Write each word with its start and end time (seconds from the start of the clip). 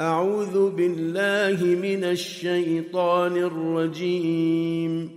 أعوذ 0.00 0.70
بالله 0.70 1.64
من 1.64 2.04
الشيطان 2.04 3.36
الرجيم. 3.36 5.10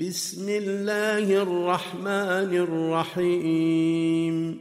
بسم 0.00 0.48
الله 0.48 1.42
الرحمن 1.42 2.56
الرحيم. 3.16 4.58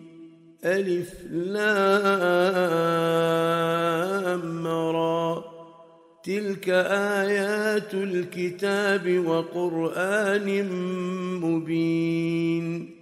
ألف 0.66 1.14
لام 1.32 1.88
را. 4.68 5.44
تلك 6.24 6.70
آيات 6.70 7.94
الكتاب 7.94 9.24
وقرآن 9.28 10.70
مبين. 11.42 13.01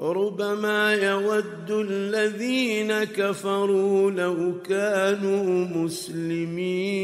ربما 0.00 0.94
يود 0.94 1.70
الذين 1.70 3.04
كفروا 3.04 4.10
لو 4.10 4.52
كانوا 4.62 5.64
مسلمين. 5.64 6.98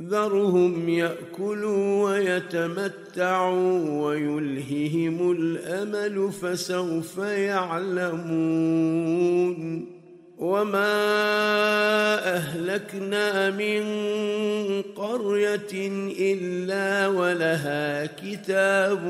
ذرهم 0.00 0.88
يأكلوا 0.88 2.10
ويتمتعوا 2.10 4.06
ويلههم 4.06 5.32
الأمل 5.32 6.32
فسوف 6.32 7.18
يعلمون. 7.18 8.36
وما 10.38 10.96
اهلكنا 12.36 13.50
من 13.50 13.82
قريه 14.96 15.72
الا 16.18 17.08
ولها 17.08 18.06
كتاب 18.06 19.04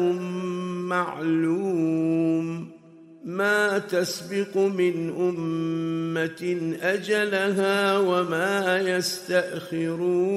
معلوم 0.86 2.70
ما 3.24 3.78
تسبق 3.78 4.56
من 4.56 5.10
امه 5.10 6.76
اجلها 6.82 7.98
وما 7.98 8.80
يستاخرون 8.80 10.36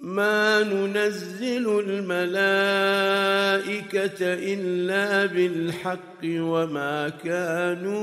ما 0.00 0.62
ننزل 0.62 1.80
الملائكة 1.86 2.24
إلا 4.20 5.26
بالحق 5.26 6.24
وما 6.24 7.08
كانوا 7.08 8.00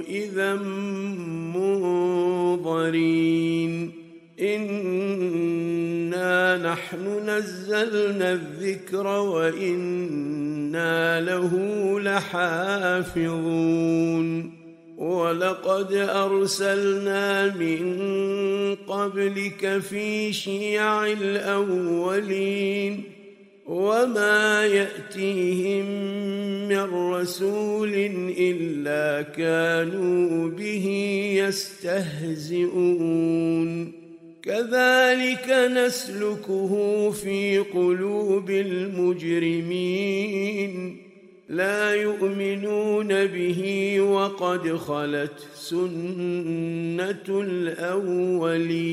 إذا 0.00 0.54
منظرين. 2.54 3.92
إنا 4.40 5.52
نحن 6.72 7.30
نزلنا 7.30 8.32
الذكر 8.32 9.06
وإنا 9.06 10.20
له 11.20 11.50
لحافظون. 12.00 13.42
ولقد 14.96 15.92
أرسلنا 15.92 17.54
من 17.56 17.94
قبلك 18.74 19.78
في 19.78 20.32
شيع 20.32 21.06
الأولين 21.06 23.02
وما 23.66 24.66
يأتيهم 24.66 25.84
من 26.68 27.12
رسول 27.12 27.94
إلا 28.38 29.22
كانوا 29.22 30.48
به 30.48 30.86
يستهزئون. 31.36 32.82
كذلك 34.42 35.70
نسلكه 35.76 37.10
في 37.10 37.58
قلوب 37.58 38.50
المجرمين. 38.50 39.82
لا 41.48 41.94
يؤمنون 41.94 43.26
به 43.26 44.00
وقد 44.00 44.76
خلت 44.76 45.46
سنة 45.54 47.28
الأولين 47.28 48.92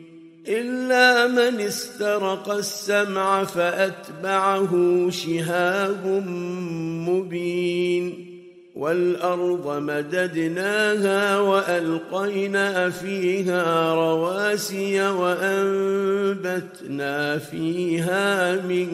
إلا 0.48 1.26
من 1.26 1.60
استرق 1.60 2.50
السمع 2.50 3.44
فأتبعه 3.44 5.06
شهاب 5.10 6.06
مبين 7.08 8.28
والأرض 8.74 9.82
مددناها 9.82 11.40
وألقينا 11.40 12.90
فيها 12.90 13.94
رواسي 13.94 15.10
وأنبتنا 15.10 16.58
فيها 17.38 18.56
من 18.56 18.88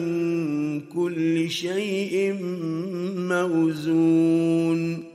كل 0.81 1.49
شيء 1.49 2.33
موزون 3.15 5.14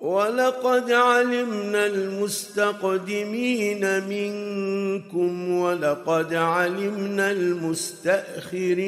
ولقد 0.00 0.92
علمنا 0.92 1.86
المستقدمين 1.86 3.28
منكم 4.08 5.50
ولقد 5.50 6.34
علمنا 6.34 7.30
المستأخرين 7.30 8.80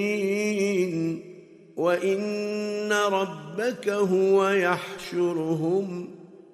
وإن 1.77 2.93
ربك 2.93 3.89
هو 3.89 4.49
يحشرهم 4.49 6.09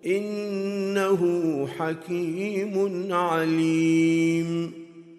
إنه 0.06 1.22
حكيم 1.78 3.06
عليم 3.12 4.88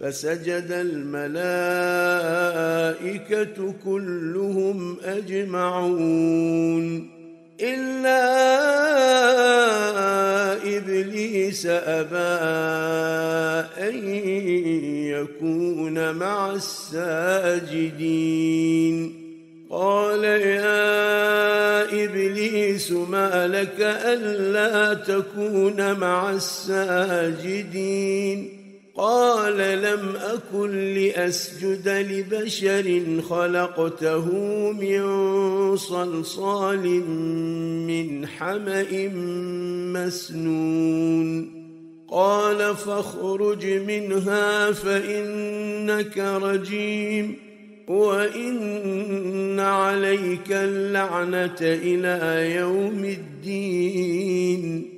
فسجد 0.00 0.66
الملائكة 0.70 1.74
كلهم 3.84 4.96
أجمعون. 5.04 6.84
إلا 7.60 8.28
إبليس 10.76 11.66
أبى 11.66 12.38
أن 13.88 14.08
يكون 15.04 16.14
مع 16.14 16.50
الساجدين. 16.54 18.08
قال 19.70 20.24
يا 20.24 22.04
إبليس 22.04 22.92
ما 22.92 23.48
لك 23.48 23.80
ألا 23.80 24.94
تكون 24.94 25.92
مع 25.98 26.30
الساجدين؟ 26.30 27.78
قال 29.00 29.56
لم 29.56 30.16
أكن 30.16 30.94
لأسجد 30.94 31.88
لبشر 31.88 33.00
خلقته 33.28 34.32
من 34.72 35.76
صلصال 35.76 36.86
من 37.86 38.26
حمأ 38.26 39.08
مسنون. 39.94 41.58
قال 42.10 42.76
فاخرج 42.76 43.66
منها 43.66 44.72
فإنك 44.72 46.18
رجيم. 46.18 47.36
وإن 47.88 49.60
عليك 49.60 50.52
اللعنة 50.52 51.58
إلى 51.60 52.50
يوم 52.56 53.04
الدين. 53.04 54.97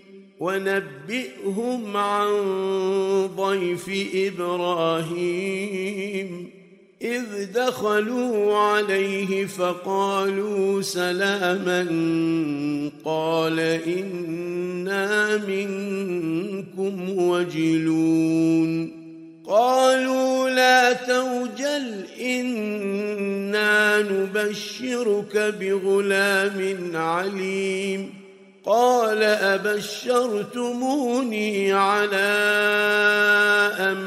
ونبئهم 0.41 1.97
عن 1.97 2.29
ضيف 3.37 3.89
إبراهيم. 4.15 6.49
إذ 7.01 7.53
دخلوا 7.53 8.57
عليه 8.57 9.45
فقالوا 9.45 10.81
سلاما 10.81 11.87
قال 13.05 13.59
إنا 13.59 15.37
منكم 15.37 17.17
وجلون. 17.17 19.01
قالوا 19.47 20.49
لا 20.49 20.93
توجل 20.93 22.03
إنا 22.21 24.01
نبشرك 24.01 25.55
بغلام 25.59 26.91
عليم. 26.95 28.20
قال 28.65 29.23
أبشرتموني 29.23 30.51
على 31.73 32.31
أن 33.79 33.97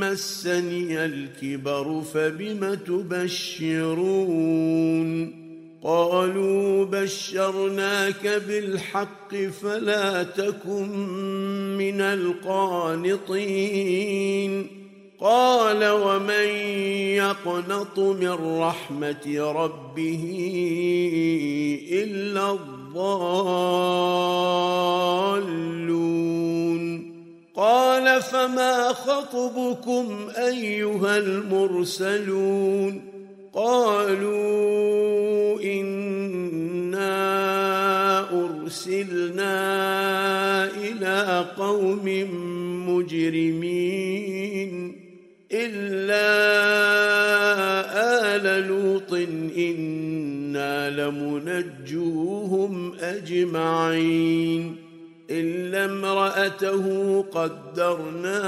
مسني 0.00 1.04
الكبر 1.04 2.02
فبم 2.14 2.74
تبشرون؟ 2.74 4.02
قالوا 5.84 6.84
بشرناك 6.84 8.42
بالحق 8.48 9.34
فلا 9.34 10.22
تكن 10.22 10.88
من 11.78 12.00
القانطين. 12.00 13.22
قال 15.20 15.88
ومن 15.88 16.48
يقنط 17.16 17.98
من 17.98 18.58
رحمة 18.58 19.52
ربه 19.56 20.24
إلا 21.92 22.81
الضالون. 22.92 23.72
قال 27.54 28.22
فما 28.22 28.88
خطبكم 28.88 30.28
أيها 30.38 31.16
المرسلون؟ 31.16 33.00
قالوا 33.54 34.42
إنا 35.62 37.10
أرسلنا 38.44 39.54
إلى 40.64 41.46
قوم 41.58 42.28
مجرمين. 42.88 44.22
إلا 45.52 46.32
آل 48.36 48.68
لوط 48.68 49.12
إنا 49.56 50.90
لمنجوهم 50.90 52.94
أجمعين 53.00 54.76
إلا 55.30 55.84
امرأته 55.84 56.84
قدرنا 57.22 58.40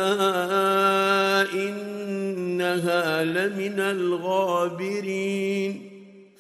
إنها 1.52 3.25
لمن 3.25 3.80
الغابرين 3.80 5.90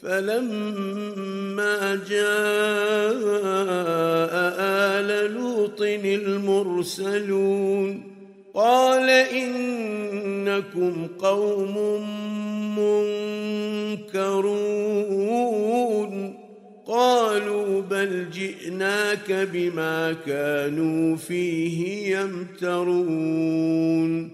فلما 0.02 2.00
جاء 2.08 3.14
آل 4.60 5.34
لوط 5.34 5.80
المرسلون 6.04 8.13
قال 8.54 9.10
إنكم 9.10 11.06
قوم 11.18 12.02
منكرون. 14.08 16.34
قالوا 16.86 17.80
بل 17.80 18.30
جئناك 18.30 19.48
بما 19.52 20.16
كانوا 20.26 21.16
فيه 21.16 22.16
يمترون. 22.16 24.30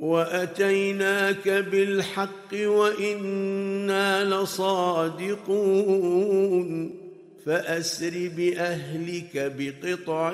وأتيناك 0.00 1.48
بالحق 1.48 2.54
وإنا 2.54 4.24
لصادقون. 4.24 7.03
فأسر 7.46 8.30
بأهلك 8.36 9.52
بقطع 9.58 10.32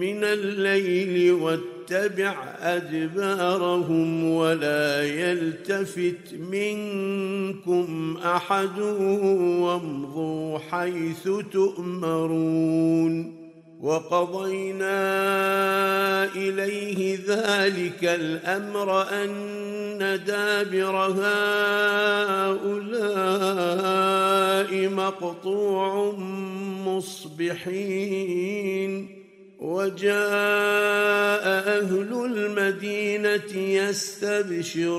من 0.00 0.24
الليل 0.24 1.32
واتبع 1.32 2.34
أدبارهم 2.60 4.30
ولا 4.30 5.02
يلتفت 5.02 6.34
منكم 6.50 8.16
أحد 8.24 8.78
وامضوا 9.60 10.58
حيث 10.58 11.28
تؤمرون 11.52 13.41
وقضينا 13.82 14.94
إليه 16.34 17.18
ذلك 17.26 18.04
الأمر 18.04 19.02
أن 19.02 20.20
دابر 20.26 20.96
هؤلاء 20.96 21.32
مقطوع 24.88 26.14
مصبحين 26.86 28.42
وجاء 29.58 30.12
أهل 31.82 32.12
المدينة 32.24 33.56
يستبشرون 33.56 34.92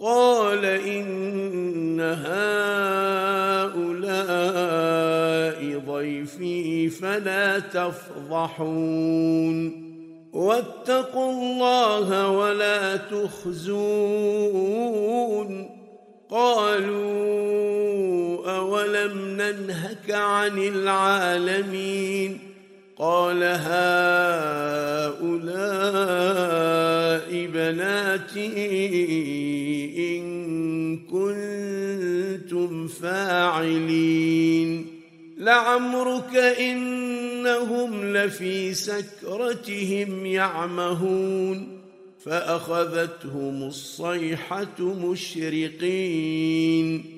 قال 0.00 0.64
إن 0.64 2.00
هؤلاء 2.00 2.38
ضيفي 5.78 6.88
فلا 6.88 7.58
تفضحون. 7.58 8.68
واتقوا 10.32 11.32
الله 11.32 12.30
ولا 12.30 12.96
تخزون. 12.96 13.78
قالوا 16.30 17.38
أولم 18.58 19.18
ننهك 19.28 20.10
عن 20.10 20.58
العالمين. 20.58 22.47
قال 22.98 23.42
هؤلاء 23.42 23.58
بناتي 27.46 28.48
إن 30.18 30.96
كنتم 30.96 32.88
فاعلين. 32.88 34.86
لعمرك 35.38 36.36
إنهم 36.36 38.16
لفي 38.16 38.74
سكرتهم 38.74 40.26
يعمهون. 40.26 41.78
فأخذتهم 42.24 43.62
الصيحة 43.62 44.80
مشرقين. 44.80 47.17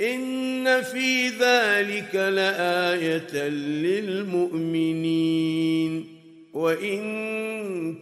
إن 0.00 0.82
في 0.82 1.28
ذلك 1.28 2.14
لآية 2.14 3.48
للمؤمنين. 3.48 6.06
وإن 6.52 7.00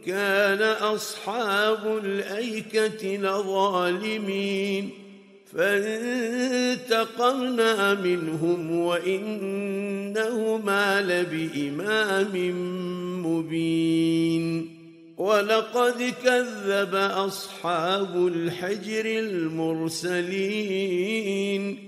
كان 0.06 0.62
أصحاب 0.62 2.00
الأيكة 2.04 3.16
لظالمين. 3.16 4.90
فانتقمنا 5.52 7.94
منهم 7.94 8.80
وإنهما 8.80 11.02
لبإمام 11.02 12.32
مبين. 13.26 14.78
ولقد 15.18 16.14
كذب 16.24 16.94
أصحاب 16.94 18.26
الحجر 18.26 19.06
المرسلين. 19.06 21.87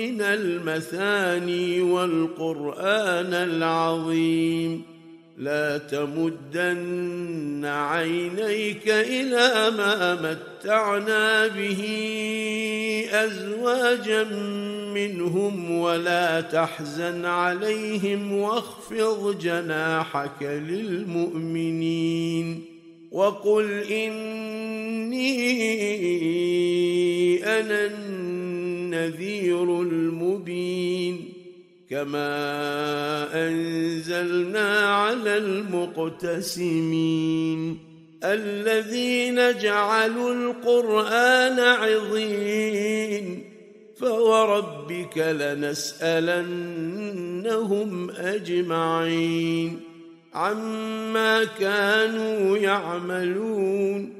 من 0.00 0.20
المثاني 0.20 1.80
والقرآن 1.80 3.34
العظيم. 3.34 4.82
لا 5.38 5.78
تمدن 5.78 7.64
عينيك 7.64 8.88
إلى 8.88 9.70
ما 9.76 10.14
متعنا 10.14 11.46
به 11.46 11.82
أزواجا 13.12 14.24
منهم 14.94 15.70
ولا 15.70 16.40
تحزن 16.40 17.24
عليهم 17.24 18.32
واخفض 18.32 19.38
جناحك 19.38 20.42
للمؤمنين. 20.42 22.00
وقل 23.10 23.70
إني 23.90 25.30
أنا 27.44 27.86
النذير 28.94 29.82
المبين 29.82 31.32
كما 31.90 33.48
أنزلنا 33.48 34.94
على 34.94 35.36
المقتسمين 36.26 36.98
الذين 38.24 39.58
جعلوا 39.58 40.34
القرآن 40.34 41.58
عظيم 41.58 43.44
فوربك 43.98 45.18
لنسألنهم 45.18 46.10
أجمعين 48.10 49.80
عما 50.34 51.44
كانوا 51.44 52.56
يعملون 52.56 54.19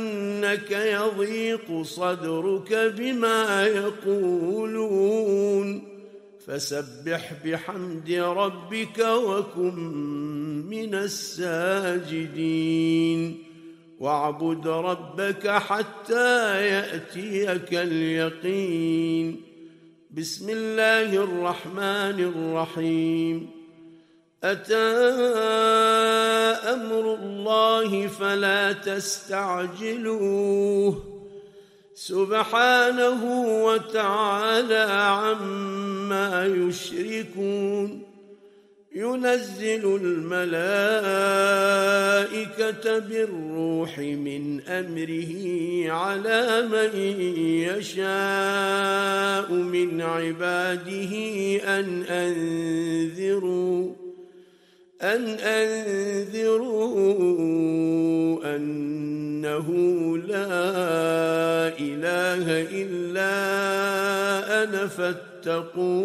إنك 0.43 0.71
يضيق 0.71 1.81
صدرك 1.81 2.93
بما 2.97 3.67
يقولون. 3.67 5.11
فسبح 6.47 7.33
بحمد 7.45 8.11
ربك 8.11 8.99
وكن 8.99 9.75
من 10.69 10.95
الساجدين. 10.95 12.23
واعبد 13.99 14.67
ربك 14.67 15.47
حتى 15.47 16.67
يأتيك 16.67 17.73
اليقين. 17.73 19.41
بسم 20.11 20.49
الله 20.49 21.23
الرحمن 21.23 22.19
الرحيم. 22.19 23.60
أتى 24.43 24.75
أمر 26.73 27.15
الله 27.15 28.07
فلا 28.07 28.71
تستعجلوه. 28.71 30.01
سبحانه 31.95 33.45
وتعالى 33.63 34.85
عما 34.91 36.45
يشركون. 36.45 38.03
ينزل 38.95 39.99
الملائكة 40.01 40.41
بالروح 42.99 43.99
من 43.99 44.61
أمره 44.61 45.33
على 45.91 46.67
من 46.71 47.21
يشاء 47.79 49.51
من 49.51 50.01
عباده 50.01 51.15
أن 51.79 52.03
أنذروا. 52.03 54.00
أن 55.01 55.27
أنذروا 55.29 56.85
أنه 58.55 59.67
لا 60.17 60.57
إله 61.79 62.61
إلا 62.81 63.33
أنا 64.63 64.87
فاتقون. 64.87 66.01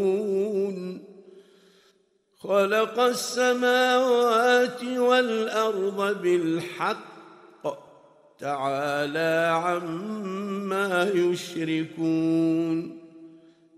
خلق 2.38 3.00
السماوات 3.00 4.84
والأرض 4.84 6.22
بالحق. 6.22 7.16
تعالى 8.40 9.50
عما 9.64 11.10
يشركون. 11.14 13.05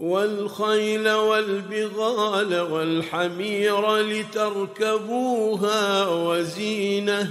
والخيل 0.00 1.10
والبغال 1.10 2.60
والحمير 2.60 3.96
لتركبوها 3.96 5.68
وزينة 6.08 7.30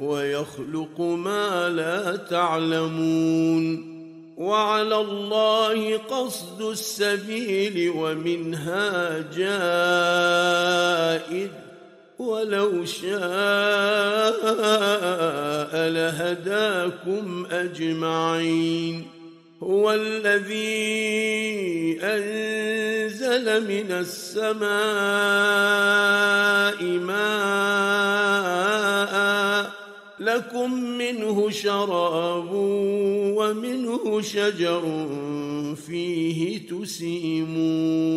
ويخلق 0.00 1.00
ما 1.00 1.68
لا 1.68 2.16
تعلمون 2.16 3.96
وعلى 4.36 4.96
الله 4.96 5.96
قصد 5.96 6.62
السبيل 6.62 7.92
ومنها 7.96 9.18
جائر 9.36 10.46
ولو 12.18 12.84
شاء 12.84 13.16
لهداكم 15.88 17.46
أجمعين 17.50 19.15
هو 19.62 19.92
الذي 19.92 20.66
أنزل 22.02 23.66
من 23.68 23.92
السماء 23.92 24.66
ماء 26.84 28.36
لكم 30.20 30.72
منه 30.98 31.50
شراب 31.50 32.48
ومنه 33.36 34.20
شجر 34.20 35.08
فيه 35.86 36.68
تسيمون 36.68 38.16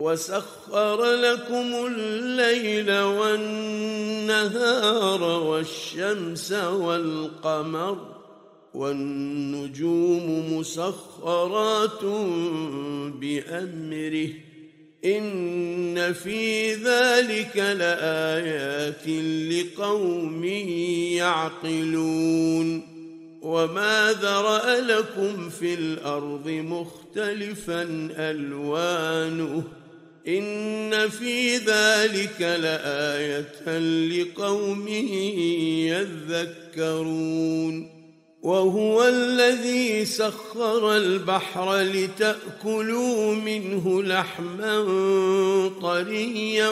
وسخر 0.00 1.04
لكم 1.04 1.86
الليل 1.86 2.92
والنهار 3.00 4.42
والشمس 5.22 6.52
والقمر 6.52 7.98
والنجوم 8.74 10.56
مسخرات 10.58 12.04
بأمره 13.14 14.28
إن 15.04 16.12
في 16.12 16.74
ذلك 16.74 17.56
لآيات 17.56 19.08
لقوم 19.52 20.44
يعقلون 21.14 22.82
وما 23.42 24.12
ذرأ 24.12 24.80
لكم 24.80 25.48
في 25.48 25.74
الأرض 25.74 26.48
مختلفا 26.48 27.82
ألوانه 28.16 29.62
إن 30.26 31.08
في 31.08 31.56
ذلك 31.56 32.40
لآية 32.40 33.78
لقوم 34.08 34.88
يذكرون 36.76 37.98
وهو 38.42 39.08
الذي 39.08 40.04
سخر 40.04 40.96
البحر 40.96 41.80
لتأكلوا 41.80 43.34
منه 43.34 44.02
لحما 44.02 44.84
طريا 45.82 46.70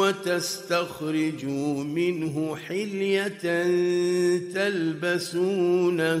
وتستخرجوا 0.00 1.84
منه 1.84 2.56
حلية 2.56 3.64
تلبسونها 4.54 6.20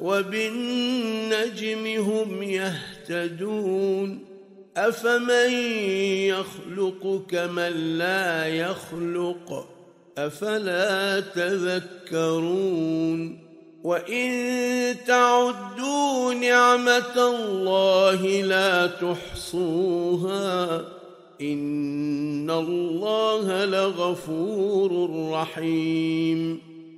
وبالنجم 0.00 1.86
هم 1.86 2.42
يهتدون 2.42 4.24
أفمن 4.76 5.50
يخلق 6.28 7.22
كمن 7.30 7.98
لا 7.98 8.46
يخلق 8.46 9.68
أفلا 10.18 11.20
تذكرون 11.20 12.66
وإن 13.84 14.96
تعدوا 15.06 16.34
نعمة 16.34 17.28
الله 17.28 18.42
لا 18.42 18.86
تحصوها 18.86 20.84
إن 21.40 22.50
الله 22.50 23.64
لغفور 23.64 25.10
رحيم 25.32 26.65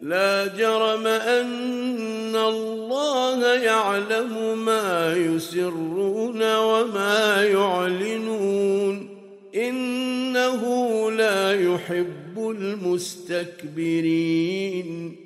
لا 0.00 0.46
جرم 0.46 1.06
أن 1.06 2.36
الله 2.36 3.54
يعلم 3.54 4.64
ما 4.64 5.16
يسرون 5.16 6.56
وما 6.56 7.44
يعلنون. 7.44 9.08
إنه 9.54 10.62
لا 11.10 11.72
يحب 11.72 12.38
المستكبرين. 12.38 15.25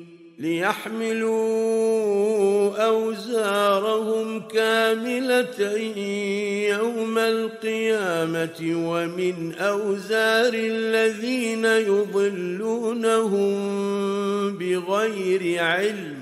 ليحملوا 0.41 1.51
أوزارهم 2.85 4.41
كاملة 4.47 5.71
يوم 6.67 7.17
القيامة 7.17 8.59
ومن 8.61 9.53
أوزار 9.55 10.53
الذين 10.53 11.65
يضلونهم 11.65 13.51
بغير 14.57 15.63
علم 15.63 16.15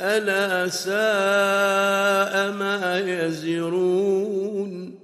ألا 0.00 0.68
ساء 0.68 2.52
ما 2.52 3.02
يزرون 3.06 5.03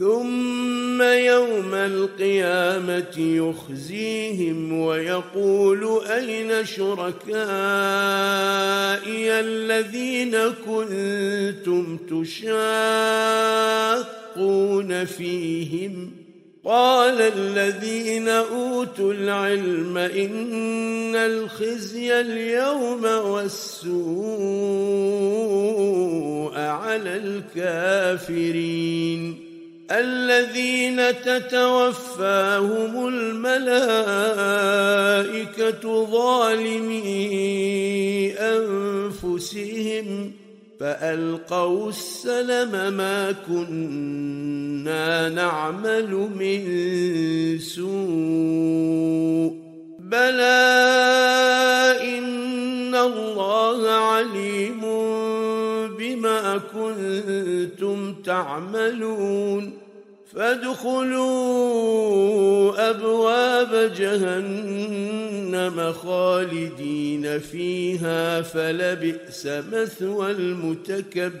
ثم 0.00 1.02
يوم 1.02 1.74
القيامة 1.74 3.18
يخزيهم 3.18 4.80
ويقول 4.80 6.00
أين 6.06 6.64
شركائي 6.64 7.30
الذين 9.40 10.36
كنتم 10.66 11.96
تشاقون 11.96 12.54
فيهم؟ 15.04 16.10
قال 16.64 17.20
الذين 17.20 18.28
أوتوا 18.28 19.12
العلم 19.12 19.98
إن 19.98 21.16
الخزي 21.16 22.20
اليوم 22.20 23.04
والسوء 23.04 24.00
على 26.58 27.16
الكافرين. 27.56 29.49
الذين 29.90 31.22
تتوفاهم 31.22 33.08
الملائكة 33.08 34.20
ظالمي 36.10 37.10
أنفسهم 38.38 40.32
فألقوا 40.80 41.88
السلم 41.88 42.92
ما 42.92 43.32
كنا 43.48 45.28
نعمل 45.28 46.10
من 46.14 46.60
سوء 47.58 49.59
بلى 50.10 50.58
ان 52.18 52.94
الله 52.94 53.90
عليم 53.90 54.80
بما 55.98 56.60
كنتم 56.74 58.14
تعملون 58.14 59.72
فادخلوا 60.34 61.30
ابواب 62.90 63.92
جهنم 63.96 65.92
خالدين 65.92 67.38
فيها 67.38 68.42
فلبئس 68.42 69.46
مثوى 69.46 70.30
المتكبرين 70.30 71.40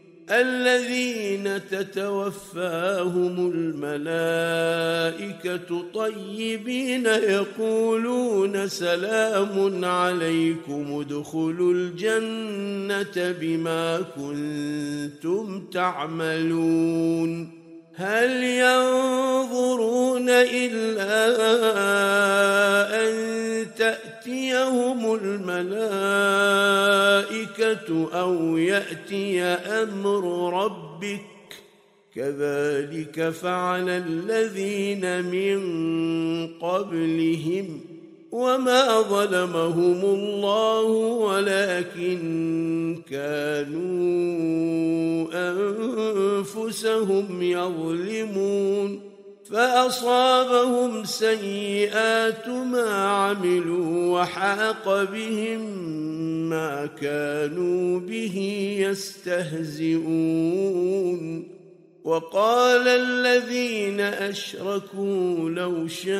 الذين 0.31 1.61
تتوفاهم 1.71 3.51
الملائكة 3.55 5.11
طيبين 5.93 7.05
يقولون 7.05 8.67
سلام 8.67 9.85
عليكم 9.85 10.99
ادخلوا 10.99 11.73
الجنة 11.73 13.35
بما 13.41 14.01
كنتم 14.15 15.67
تعملون. 15.73 17.61
هل 17.95 18.43
ينظرون 18.43 20.29
إلا 20.29 21.27
أن 23.03 23.11
تاتيهم 24.21 25.15
الملائكة 25.15 26.09
أو 28.13 28.57
يأتي 28.57 29.41
أمر 29.41 30.53
ربك 30.63 31.21
كذلك 32.15 33.29
فعل 33.29 33.89
الذين 33.89 35.25
من 35.25 35.59
قبلهم 36.47 37.79
وما 38.31 39.01
ظلمهم 39.01 40.01
الله 40.05 40.83
ولكن 41.21 42.19
كانوا 43.09 44.51
أنفسهم 46.39 47.41
يظلمون 47.41 49.10
فأصابهم 49.51 51.05
سيئات 51.05 52.47
ما 52.47 53.05
عملوا 53.05 54.19
وحاق 54.19 55.03
بهم 55.03 55.61
ما 56.49 56.85
كانوا 56.85 57.99
به 57.99 58.37
يستهزئون. 58.79 60.01
وقال 62.03 62.87
الذين 62.87 63.99
أشركوا 63.99 65.49
لو 65.49 65.87
شاء 65.87 66.11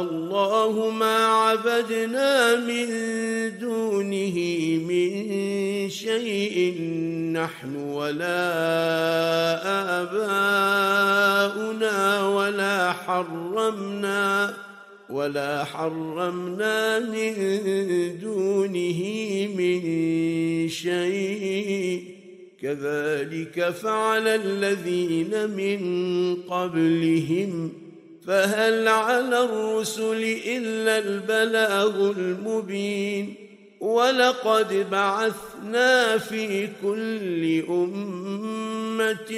الله 0.00 0.90
ما 0.90 1.26
عبدنا 1.26 2.56
من 2.56 2.88
دونه 3.58 4.38
من 4.88 5.10
شيء 5.88 6.80
نحن 7.32 7.76
ولا 7.76 8.52
آباؤنا 10.02 11.35
حرمنا 13.06 14.54
ولا 15.10 15.64
حرمنا 15.64 16.98
من 16.98 17.34
دونه 18.18 19.00
من 19.56 19.80
شيء. 20.68 22.02
كذلك 22.62 23.70
فعل 23.70 24.28
الذين 24.28 25.50
من 25.50 25.80
قبلهم. 26.36 27.72
فهل 28.26 28.88
على 28.88 29.44
الرسل 29.44 30.38
إلا 30.46 30.98
البلاغ 30.98 32.10
المبين. 32.10 33.45
ولقد 33.80 34.90
بعثنا 34.90 36.18
في 36.18 36.68
كل 36.82 37.64
أمة 37.68 39.30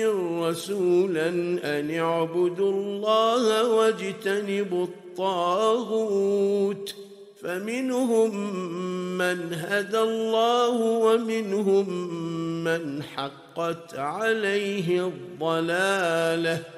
رسولا 0.48 1.28
أن 1.64 1.98
اعبدوا 1.98 2.72
الله 2.72 3.70
واجتنبوا 3.70 4.84
الطاغوت. 4.84 6.94
فمنهم 7.42 8.30
من 9.18 9.52
هدى 9.52 10.00
الله 10.00 10.80
ومنهم 10.80 12.14
من 12.64 13.02
حقت 13.02 13.94
عليه 13.94 15.06
الضلالة. 15.06 16.77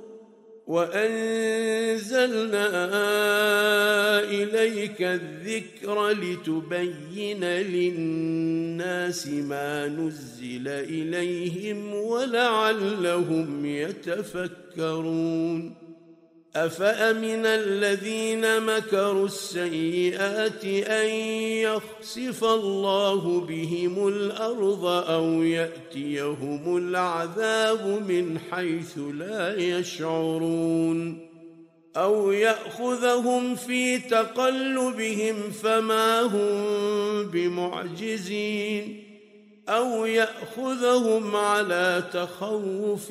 وأنزلنا 0.71 2.67
إليك 4.23 5.01
الذكر 5.01 6.09
لتبين 6.09 7.43
للناس 7.43 9.27
ما 9.27 9.87
نزل 9.87 10.67
إليهم 10.67 11.93
ولعلهم 11.93 13.65
يتفكرون 13.65 15.51
أفأمن 16.55 17.45
الذين 17.45 18.61
مكروا 18.61 19.25
السيئات 19.25 20.65
أن 20.65 21.09
يخسف 21.63 22.43
الله 22.43 23.39
بهم 23.39 24.07
الأرض 24.07 24.85
أو 24.85 25.43
يأتيهم 25.43 26.77
العذاب 26.77 27.87
من 28.07 28.39
حيث 28.51 28.97
لا 28.97 29.57
يشعرون 29.57 31.27
أو 31.97 32.31
يأخذهم 32.31 33.55
في 33.55 33.99
تقلبهم 33.99 35.51
فما 35.63 36.21
هم 36.21 37.23
بمعجزين 37.23 39.10
أو 39.69 40.05
يأخذهم 40.05 41.35
على 41.35 42.03
تخوف 42.13 43.07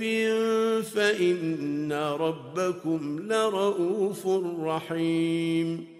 فإن 0.95 1.93
ربكم 1.93 3.19
لرؤوف 3.33 4.27
رحيم. 4.61 6.00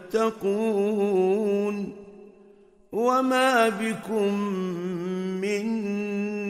وما 2.91 3.69
بكم 3.69 4.33
من 5.41 5.65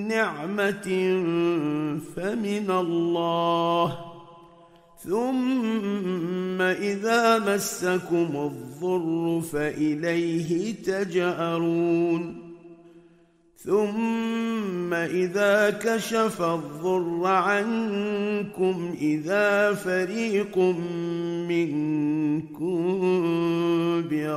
نعمة 0.07 0.87
فمن 2.15 2.71
الله 2.71 3.97
ثم 5.03 6.61
إذا 6.61 7.39
مسكم 7.39 8.29
الضر 8.35 9.41
فإليه 9.41 10.73
تجأرون 10.73 12.51
ثم 13.57 14.93
إذا 14.93 15.69
كشف 15.69 16.41
الضر 16.41 17.25
عنكم 17.25 18.95
إذا 19.01 19.73
فريق 19.73 20.57
منكم 21.47 22.90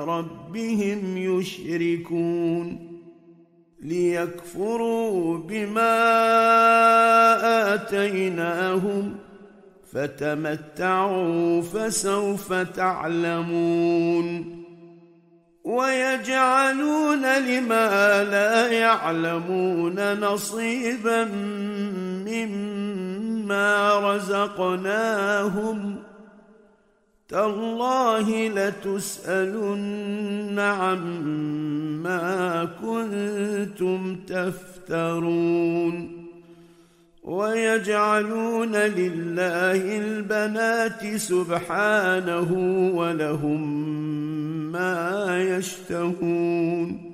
بربهم 0.05 1.17
يشركون 1.17 2.95
ليكفروا 3.83 5.39
بما 5.39 5.95
آتيناهم 7.75 9.17
فتمتعوا 9.93 11.63
فسوف 11.63 12.53
تعلمون 12.53 13.45
ويجعلون 15.65 17.39
لما 17.39 18.25
لا 18.25 18.69
يعلمون 18.69 20.21
نصيبا 20.21 21.25
مما 22.27 23.99
رزقناهم 24.15 26.04
تالله 27.35 28.49
لتسألن 28.49 29.89
عما 30.59 32.25
كنتم 32.83 34.17
تفترون 34.27 36.25
ويجعلون 37.23 38.77
لله 38.77 39.99
البنات 39.99 41.17
سبحانه 41.17 42.53
ولهم 42.95 43.63
ما 44.73 45.39
يشتهون 45.43 47.14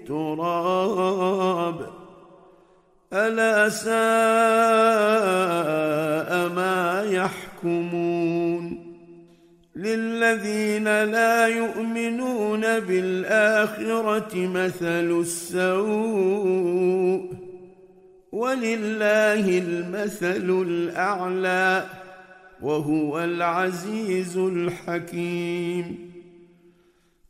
ألا 3.13 3.69
ساء 3.69 3.91
ما 6.49 7.03
يحكمون. 7.11 8.91
للذين 9.75 11.03
لا 11.03 11.47
يؤمنون 11.47 12.61
بالآخرة 12.61 14.35
مثل 14.35 15.21
السوء. 15.21 17.31
ولله 18.31 19.57
المثل 19.57 20.63
الأعلى 20.67 21.85
وهو 22.61 23.19
العزيز 23.19 24.37
الحكيم. 24.37 26.10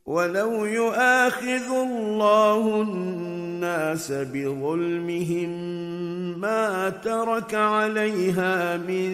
ولو 0.06 0.64
يؤاخذ 0.64 1.70
الله 1.70 2.82
الناس 2.82 4.12
بظلمهم 4.12 5.50
ما 6.40 6.88
ترك 6.90 7.54
عليها 7.54 8.76
من 8.76 9.08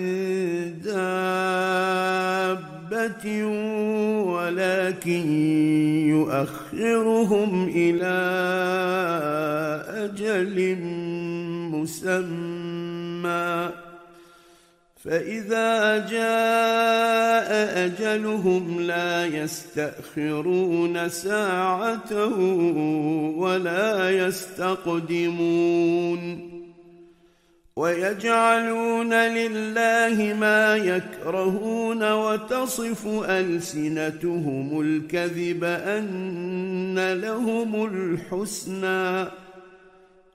دابه 0.84 2.24
ولكن 4.24 5.32
يؤخرهم 6.08 7.68
إلى 7.74 8.18
أجل 9.88 10.78
مسمى 11.72 13.70
فإذا 15.04 15.98
جاء 15.98 17.50
أجلهم 17.86 18.80
لا 18.80 19.26
يستأخرون 19.26 21.08
ساعة 21.08 22.26
ولا 23.36 24.10
يستقدمون 24.26 25.78
ويجعلون 27.76 29.14
لله 29.14 30.34
ما 30.34 30.76
يكرهون 30.76 32.12
وتصف 32.12 33.06
ألسنتهم 33.24 34.80
الكذب 34.80 35.64
أن 35.64 37.12
لهم 37.12 37.84
الحسنى 37.84 39.28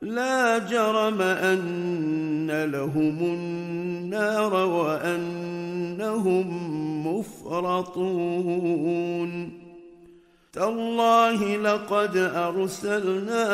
لا 0.03 0.57
جرم 0.57 1.21
أن 1.21 2.65
لهم 2.71 3.17
النار 3.19 4.53
وأنهم 4.53 6.47
مفرطون. 7.07 8.83
تالله 10.53 11.55
لقد 11.57 12.17
أرسلنا 12.17 13.45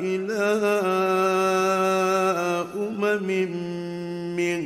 إلى 0.00 0.42
أمم 2.76 3.28
من 4.36 4.60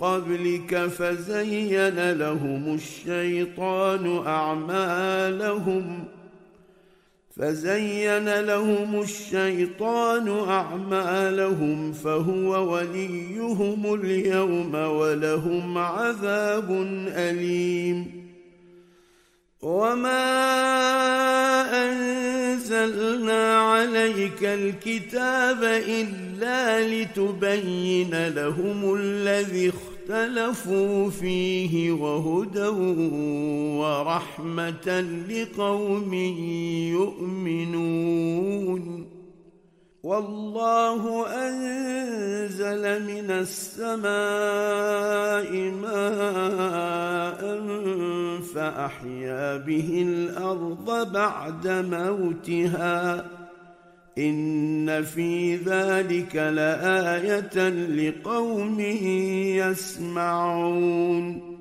قبلك 0.00 0.86
فزين 0.86 2.10
لهم 2.12 2.74
الشيطان 2.74 4.22
أعمالهم 4.26 6.04
فزين 7.38 8.40
لهم 8.40 9.00
الشيطان 9.00 10.28
أعمالهم 10.48 11.92
فهو 11.92 12.74
وليهم 12.74 13.94
اليوم 13.94 14.74
ولهم 14.74 15.78
عذاب 15.78 16.70
أليم. 17.08 18.28
وما 19.62 20.24
انزلنا 21.84 23.58
عليك 23.58 24.44
الكتاب 24.44 25.64
الا 25.88 26.88
لتبين 26.88 28.28
لهم 28.28 28.94
الذي 28.94 29.72
اختلفوا 30.08 31.10
فيه 31.10 31.92
وهدى 31.92 32.68
ورحمة 33.78 35.00
لقوم 35.28 36.14
يؤمنون. 36.96 39.06
والله 40.02 41.26
أنزل 41.26 43.02
من 43.02 43.30
السماء 43.30 44.10
ماء 45.82 47.40
فأحيا 48.54 49.56
به 49.56 50.04
الأرض 50.08 51.12
بعد 51.12 51.68
موتها. 51.68 53.24
إن 54.18 55.04
في 55.04 55.56
ذلك 55.56 56.36
لآية 56.36 57.68
لقوم 57.68 58.80
يسمعون. 60.20 61.58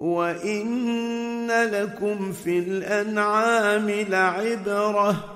وإن 0.00 1.50
لكم 1.50 2.32
في 2.32 2.58
الأنعام 2.58 3.90
لعبرة 3.90 5.35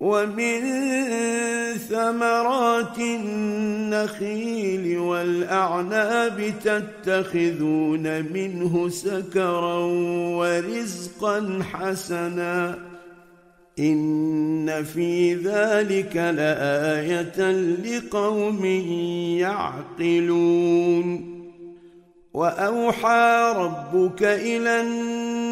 ومن 0.00 0.60
ثمرات 1.88 2.98
النخيل 2.98 4.98
والأعناب 4.98 6.52
تتخذون 6.64 8.32
منه 8.32 8.88
سكرا 8.88 9.78
ورزقا 10.36 11.62
حسنا. 11.72 12.78
إن 13.78 14.84
في 14.84 15.34
ذلك 15.34 16.16
لآية 16.16 17.50
لقوم 17.84 18.64
يعقلون. 19.40 21.36
وأوحى 22.34 23.52
ربك 23.56 24.22
إلى 24.22 24.80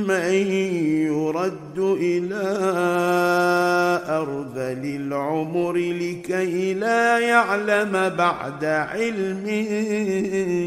من 0.08 0.32
يرد 1.12 1.78
إلى 1.78 2.47
ارذل 4.08 4.95
العمر 4.95 5.76
لكي 5.78 6.74
لا 6.74 7.20
يعلم 7.20 8.10
بعد 8.18 8.66
علم 8.66 9.45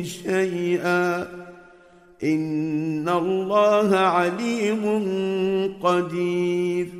شيئا. 0.04 1.26
إن 2.24 3.08
الله 3.08 3.96
عليم 3.96 4.82
قدير. 5.82 6.99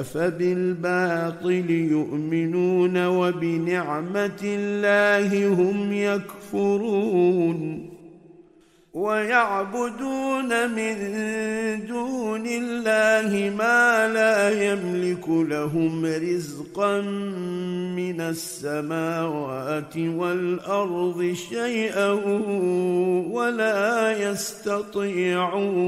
أفبالباطل 0.00 1.70
يؤمنون 1.70 3.06
وبنعمة 3.06 4.40
الله 4.44 5.48
هم 5.48 5.92
يكفرون 5.92 7.90
ويعبدون 8.94 10.70
من 10.70 10.96
دون 11.86 12.46
الله 12.46 13.50
ما 13.58 14.08
لا 14.08 14.72
يملك 14.72 15.28
لهم 15.28 16.06
رزقا 16.06 17.00
من 17.96 18.20
السماوات 18.20 19.96
والأرض 19.96 21.34
شيئا 21.50 22.10
ولا 23.30 24.12
يستطيعون 24.30 25.84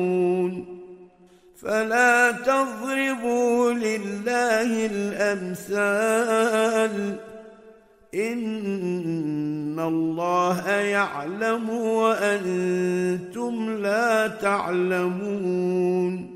فلا 1.62 2.32
تضربوا 2.32 3.72
لله 3.72 4.86
الأمثال. 4.86 6.36
إن 8.14 9.80
الله 9.80 10.70
يعلم 10.70 11.70
وأنتم 11.70 13.76
لا 13.82 14.26
تعلمون. 14.26 16.35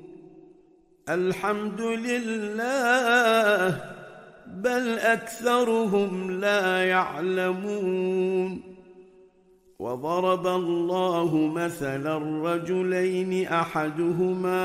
الحمد 1.09 1.81
لله 1.81 3.81
بل 4.47 4.99
أكثرهم 4.99 6.31
لا 6.31 6.85
يعلمون. 6.85 8.61
وضرب 9.79 10.47
الله 10.47 11.51
مثلا 11.55 12.17
رجلين 12.53 13.47
أحدهما 13.47 14.61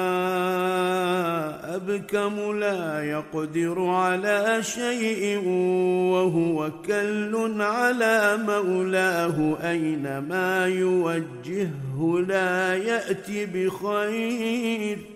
أبكم 1.77 2.59
لا 2.59 3.05
يقدر 3.05 3.81
على 3.81 4.63
شيء 4.63 5.39
وهو 6.13 6.71
كل 6.87 7.63
على 7.63 8.39
مولاه 8.47 9.57
أينما 9.71 10.67
يوجهه 10.67 12.25
لا 12.29 12.77
يات 12.77 13.31
بخير. 13.31 15.16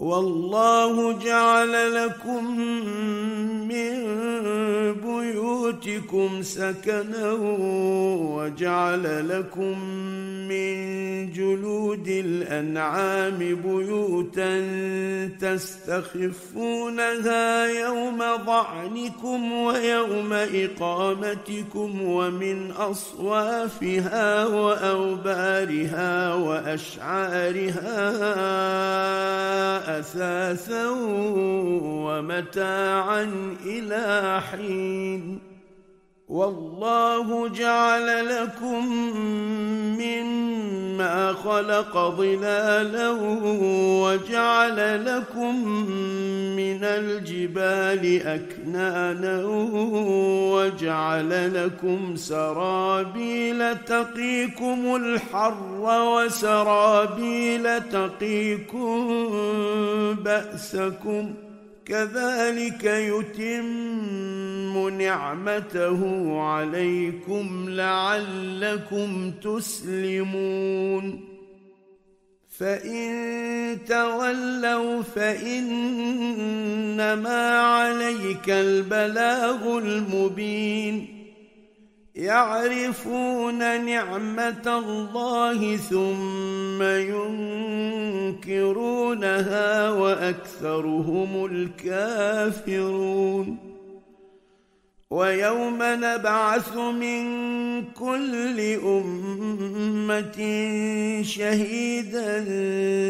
والله 0.00 1.12
جعل 1.12 1.94
لكم 1.94 2.60
من 3.68 3.92
بيوتكم 4.92 6.42
سكنا 6.42 7.32
وجعل 8.32 9.28
لكم 9.28 9.78
من 10.48 10.90
جلود 11.32 12.08
الأنعام 12.08 13.38
بيوتا 13.38 14.60
تستخفونها 15.40 16.86
يوم 17.66 18.18
ظعنكم 18.46 19.52
ويوم 19.52 20.32
إقامتكم 20.32 22.02
ومن 22.02 22.70
أصوافها 22.70 24.46
وأوبارها 24.46 26.34
وأشعارها 26.34 27.90
أثاثا 29.98 30.88
ومتاعا 32.06 33.24
إلى 33.66 34.40
حين. 34.50 35.49
والله 36.30 37.48
جعل 37.48 38.28
لكم 38.28 38.86
مما 39.98 41.32
خلق 41.32 41.98
ظلالا 42.16 43.10
وجعل 44.02 45.04
لكم 45.06 45.68
من 46.56 46.84
الجبال 46.84 48.22
أكنانا 48.26 49.44
وجعل 50.54 51.54
لكم 51.64 52.16
سرابيل 52.16 53.78
تقيكم 53.78 54.96
الحر 54.96 55.56
وسرابيل 55.80 57.80
تقيكم 57.80 59.08
بأسكم 60.24 61.34
كذلك 61.86 62.84
يتم 62.84 64.88
نعمته 64.88 66.00
عليكم 66.40 67.66
لعلكم 67.68 69.32
تسلمون. 69.42 71.24
فإن 72.58 73.78
تولوا 73.88 75.02
فإنما 75.02 75.88
عليك 77.58 78.50
البلاغ 78.50 79.78
المبين. 79.78 81.19
يعرفون 82.20 83.84
نعمة 83.84 84.78
الله 84.78 85.76
ثم 85.76 86.82
ينكرونها 88.32 89.90
وأكثرهم 89.90 91.44
الكافرون. 92.66 93.69
ويوم 95.10 95.78
نبعث 95.82 96.76
من 96.76 97.24
كل 97.92 98.60
أمة 98.84 100.38
شهيدا 101.22 102.44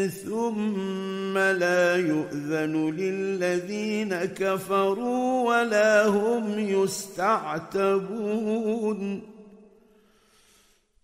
ثم 0.07 1.37
لا 1.37 1.95
يؤذن 1.95 2.89
للذين 2.97 4.15
كفروا 4.25 5.49
ولا 5.49 6.07
هم 6.07 6.59
يستعتبون. 6.59 8.11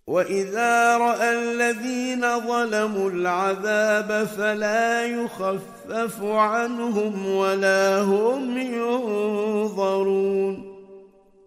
وإذا 0.08 0.98
رأى 0.98 1.40
الذين 1.40 2.40
ظلموا 2.40 3.10
العذاب 3.10 4.28
فلا 4.38 5.06
يخفف 5.06 6.24
عنهم 6.24 7.28
ولا 7.28 8.02
هم 8.02 8.58
ينظرون. 8.58 9.98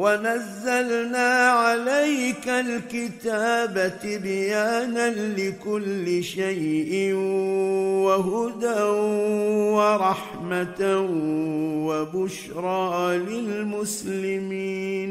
ونزلنا 0.00 1.30
عليك 1.48 2.48
الكتاب 2.48 3.92
تبيانا 4.02 5.10
لكل 5.10 6.24
شيء 6.24 7.14
وهدى 8.04 8.82
ورحمة 9.76 10.82
وبشرى 11.86 13.18
للمسلمين. 13.58 15.10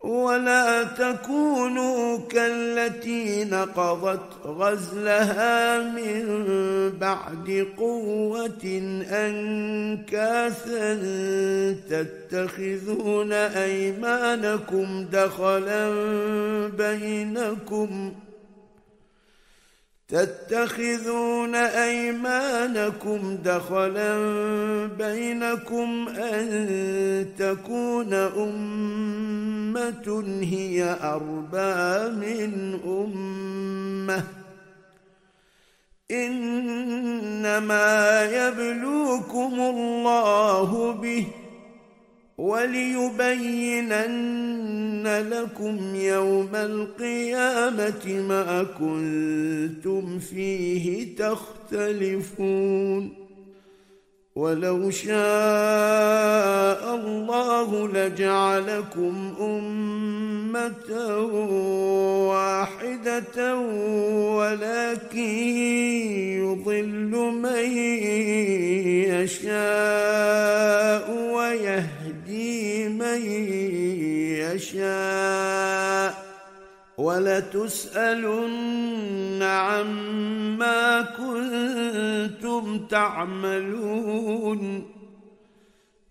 ولا 0.00 0.82
تكونوا 0.84 2.18
كالتي 2.18 3.44
نقضت 3.44 4.46
غزلها 4.46 5.78
من 5.78 6.24
بعد 7.00 7.66
قوة 7.78 8.64
أنكاثا 9.12 10.94
تتخذون 11.90 13.32
أيمانكم 13.32 15.06
دخلا 15.12 15.90
بينكم 16.78 18.12
تتخذون 20.10 21.54
أيمانكم 21.54 23.38
دخلا 23.44 24.16
بينكم 24.98 26.08
أن 26.08 27.26
تكون 27.38 28.14
أمة 28.14 30.24
هي 30.42 30.96
أربى 31.02 32.10
من 32.16 32.80
أمة. 32.84 34.24
إنما 36.10 37.88
يبلوكم 38.24 39.60
الله 39.60 40.92
به 40.92 41.26
وليبينن 42.40 45.06
لكم 45.30 45.94
يوم 45.94 46.48
القيامة 46.54 48.06
ما 48.28 48.66
كنتم 48.78 50.18
فيه 50.18 51.16
تختلفون. 51.16 53.20
ولو 54.36 54.90
شاء 54.90 55.14
الله 56.94 57.88
لجعلكم 57.88 59.34
أمة 59.40 61.16
واحدة 62.28 63.56
ولكن 64.36 65.18
يضل 66.40 67.10
من 67.42 67.64
يشاء 69.10 71.06
ويهدي 71.34 71.99
من 72.88 73.26
يشاء 74.40 76.30
ولتسألن 76.98 78.62
عما 79.42 81.02
كنتم 81.02 82.86
تعملون 82.86 84.60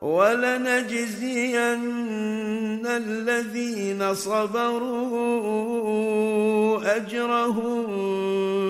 ولنجزين 0.00 1.76
الذين 2.86 4.14
صبروا 4.14 5.36
أجرهم 6.96 7.86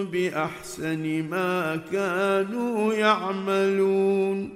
بأحسن 0.05 1.23
ما 1.31 1.81
كانوا 1.93 2.95
يعملون. 2.95 4.56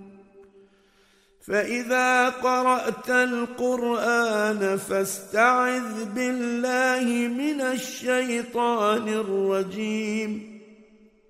فإذا 1.51 2.29
قرأت 2.29 3.09
القرآن 3.09 4.77
فاستعذ 4.77 6.05
بالله 6.15 7.27
من 7.27 7.61
الشيطان 7.61 9.07
الرجيم. 9.07 10.61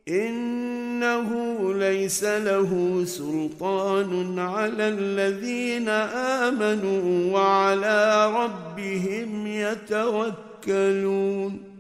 إنه 0.08 1.30
ليس 1.74 2.24
له 2.24 3.04
سلطان 3.06 4.40
على 4.40 4.88
الذين 4.88 5.90
آمنوا 6.50 7.34
وعلى 7.34 8.32
ربهم 8.36 9.48
يتوكلون. 10.68 11.71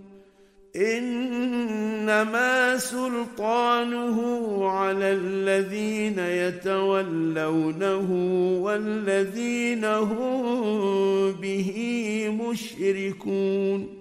إنما 0.76 2.78
سلطانه 2.78 4.17
على 4.69 5.13
الذين 5.13 6.19
يتولونه 6.19 8.11
والذين 8.61 9.86
هم 9.86 11.32
به 11.32 11.72
مشركون. 12.41 14.00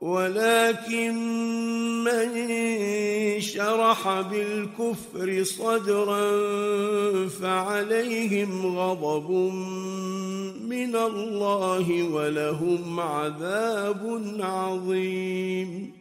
ولكن 0.00 1.14
من 2.04 2.30
شرح 3.40 4.20
بالكفر 4.20 5.44
صدرا 5.44 6.30
فعليهم 7.28 8.78
غضب 8.78 9.30
من 10.68 10.96
الله 10.96 12.02
ولهم 12.02 13.00
عذاب 13.00 14.22
عظيم. 14.40 15.97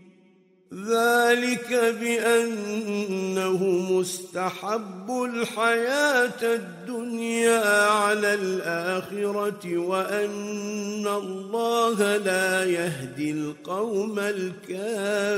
ذلك 0.74 1.95
بأنه 2.01 3.63
مستحب 3.91 5.24
الحياة 5.26 6.41
الدنيا 6.43 7.89
على 7.89 8.34
الآخرة 8.34 9.78
وأن 9.78 11.07
الله 11.07 12.18
لا 12.18 12.65
يهدي 12.65 13.32
القوم 13.32 14.20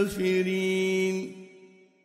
الكافرين. 0.01 0.19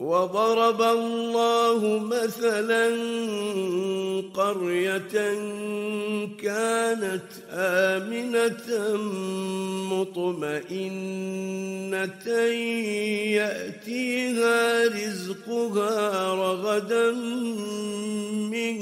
وضرب 0.00 0.82
الله 0.82 1.98
مثلا 1.98 2.86
قرية 4.34 5.12
كانت 6.42 7.28
آمنة 7.50 8.96
مطمئنة 9.92 10.90
يأتيها 13.36 14.84
رزقها 14.84 16.34
رغدا 16.34 17.10
من 18.50 18.76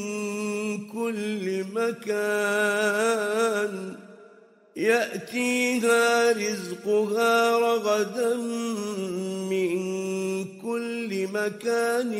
كل 0.86 1.64
مكان. 1.74 3.28
يأتيها 4.76 6.32
رزقها 6.32 7.58
رغدا 7.58 8.36
من 9.50 9.97
كل 11.08 11.28
مكان 11.32 12.12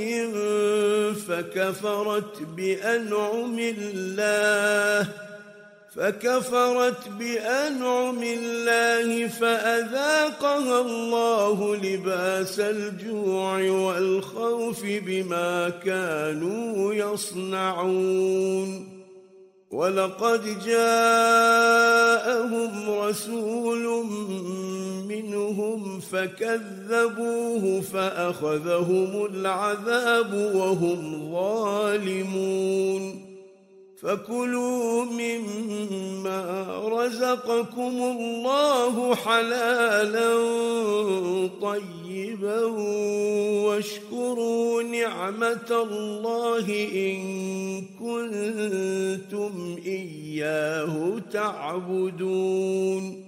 فكفرت 1.29 2.43
بأنعم 2.57 3.59
الله 3.59 5.09
فكفرت 5.97 7.09
بأنعم 7.09 8.23
الله 8.23 9.29
فأذاقها 9.29 10.81
الله 10.81 11.77
لباس 11.77 12.61
الجوع 12.61 13.71
والخوف 13.71 14.85
بما 14.85 15.69
كانوا 15.69 16.95
يصنعون. 16.95 18.98
ولقد 19.71 20.65
جاءهم 20.65 21.71
رسول 22.91 24.05
منهم 25.09 26.01
فكذبوه 26.01 27.81
فأخذهم 27.81 29.27
العذاب 29.27 30.33
وهم 30.55 31.33
ظالمون. 31.33 33.28
فكلوا 34.03 35.05
مما 35.05 36.65
رزقكم 36.89 38.03
الله 38.03 39.15
حلالا 39.15 40.35
طيبا 41.63 42.65
واشكروا 43.67 44.83
نعمة 44.83 45.71
الله 45.71 46.89
إن 46.95 47.19
كنتم 48.01 49.77
إياه 49.87 51.19
تعبدون 51.33 53.28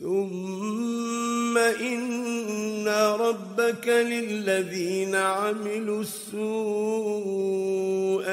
ثم 0.00 1.58
إن 1.58 2.88
ربك 3.20 3.88
للذين 3.88 5.14
عملوا 5.14 6.00
السوء 6.00 6.40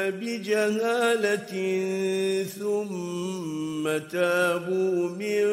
بجهالة 0.09 1.53
ثم 2.43 3.84
تابوا 4.07 5.09
من 5.09 5.43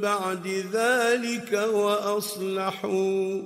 بعد 0.00 0.64
ذلك 0.72 1.52
وأصلحوا 1.72 3.40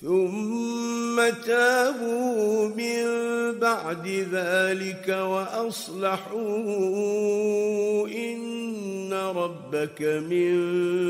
ثم 0.00 1.28
تابوا 1.46 2.68
من 2.68 3.04
بعد 3.58 4.06
ذلك 4.32 5.08
وأصلحوا 5.08 6.38
إن 8.08 9.12
ربك 9.12 10.02
من 10.02 10.54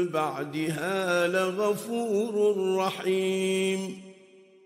بعدها 0.09 1.26
لغفور 1.26 2.55
رحيم. 2.76 4.07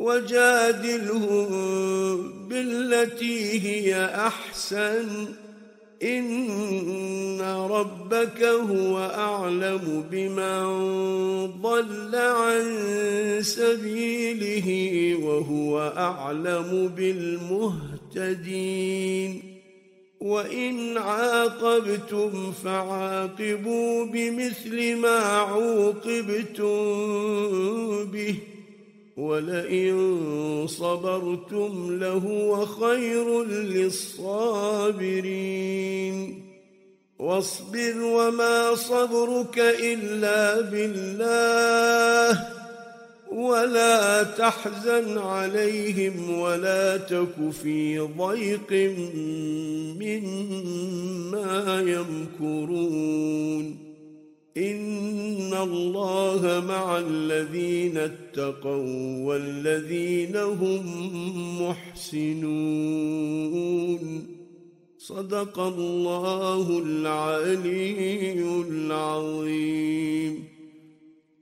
وجادلهم 0.00 1.48
بالتي 2.48 3.60
هي 3.60 4.04
أحسن. 4.04 5.26
إن 6.02 7.40
ربك 7.70 8.42
هو 8.42 8.98
أعلم 9.14 10.04
بمن 10.10 10.66
ضل 11.62 12.14
عن 12.14 12.64
سبيله 13.42 14.68
وهو 15.24 15.92
أعلم 15.96 16.92
بالمهتدين. 18.16 19.42
وإن 20.20 20.98
عاقبتم 20.98 22.52
فعاقبوا 22.64 24.04
بمثل 24.04 24.96
ما 24.96 25.18
عوقبتم 25.18 26.64
به. 28.04 28.36
ولئن 29.16 30.66
صبرتم 30.66 31.98
لهو 32.00 32.66
خير 32.66 33.44
للصابرين. 33.44 34.96
واصبر 37.18 38.02
وما 38.02 38.74
صبرك 38.74 39.58
إلا 39.58 40.60
بالله. 40.60 42.48
ولا 43.32 44.22
تحزن 44.22 45.18
عليهم 45.18 46.40
ولا 46.40 46.96
تك 46.96 47.50
في 47.62 47.98
ضيق 47.98 48.72
مما 50.00 51.82
يمكرون. 52.40 53.85
ان 54.56 55.54
الله 55.54 56.64
مع 56.68 56.98
الذين 56.98 57.96
اتقوا 57.98 59.24
والذين 59.26 60.36
هم 60.36 60.82
محسنون 61.62 63.46
صدق 64.98 65.58
الله 65.58 66.78
العلي 66.78 68.32
العظيم 68.68 70.55